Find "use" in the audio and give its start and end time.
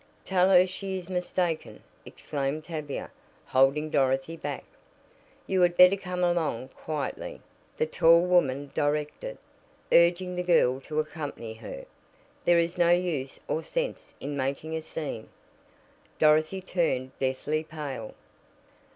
12.89-13.39